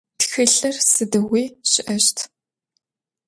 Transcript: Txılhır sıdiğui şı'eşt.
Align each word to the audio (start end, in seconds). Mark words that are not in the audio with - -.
Txılhır 0.19 0.75
sıdiğui 0.91 1.43
şı'eşt. 1.69 2.17